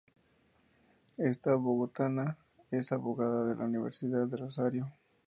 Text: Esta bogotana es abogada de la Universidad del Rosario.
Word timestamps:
Esta 1.19 1.53
bogotana 1.53 2.35
es 2.71 2.91
abogada 2.91 3.45
de 3.45 3.55
la 3.55 3.65
Universidad 3.65 4.25
del 4.25 4.39
Rosario. 4.39 4.91